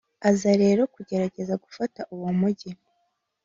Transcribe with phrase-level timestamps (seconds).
[0.29, 2.69] aza rero kugerageza gufata uwo mugi